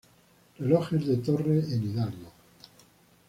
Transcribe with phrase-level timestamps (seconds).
[0.59, 2.31] Relojes de torre en Hidalgo